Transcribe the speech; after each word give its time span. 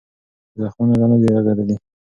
زخمونه 0.61 0.93
لا 0.99 1.05
نه 1.11 1.17
دي 1.21 1.27
رغېدلي. 1.35 1.75